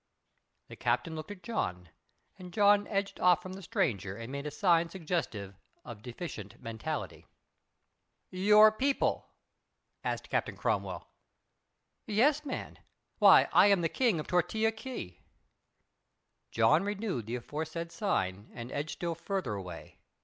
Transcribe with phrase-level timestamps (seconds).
[0.67, 1.89] The Captain looked at John
[2.39, 5.53] and John edged off from the stranger and made a sign suggestive
[5.85, 7.27] of deficient mentality.
[8.31, 9.27] "Your people?"
[10.03, 11.07] asked Captain Cromwell.
[12.07, 12.79] "Yes, man.
[13.19, 15.19] Why, I am the King of Tortilla Key."
[16.49, 19.99] John renewed the aforesaid sign and edged still farther away.